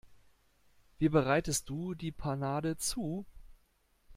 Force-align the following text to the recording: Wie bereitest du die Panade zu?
Wie 0.97 1.09
bereitest 1.09 1.69
du 1.69 1.93
die 1.93 2.11
Panade 2.11 2.75
zu? 2.75 3.23